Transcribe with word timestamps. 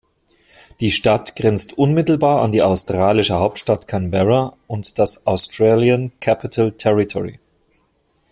Die 0.79 0.89
Stadt 0.89 1.35
grenzt 1.35 1.77
unmittelbar 1.77 2.41
an 2.41 2.51
die 2.51 2.63
australische 2.63 3.35
Hauptstadt 3.35 3.87
Canberra 3.87 4.57
und 4.65 4.97
das 4.97 5.27
Australian 5.27 6.11
Capital 6.19 6.71
Territory. 6.71 7.37